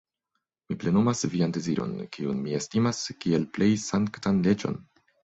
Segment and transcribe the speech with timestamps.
[0.69, 4.81] Mi plenumas vian deziron, kiun mi estimas, kiel plej sanktan leĝon.